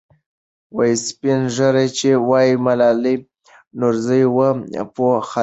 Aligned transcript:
سپین 1.05 1.39
ږیري 1.55 1.87
چې 1.97 2.09
وایي 2.29 2.53
ملالۍ 2.65 3.15
نورزۍ 3.79 4.23
وه، 4.35 4.49
پوه 4.93 5.17
خلک 5.29 5.33
دي. 5.33 5.39